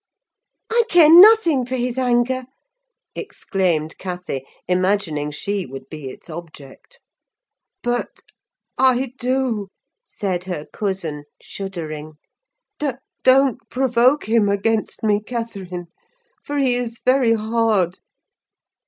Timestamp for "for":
1.63-1.75, 16.43-16.57